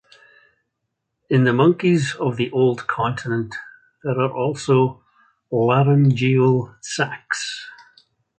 In 1.29 1.43
the 1.43 1.53
monkeys 1.53 2.15
of 2.15 2.35
the 2.35 2.49
old 2.49 2.87
continent 2.87 3.53
there 4.03 4.19
are 4.19 4.31
also 4.33 5.03
laryngeal 5.51 6.75
sacs. 6.81 7.69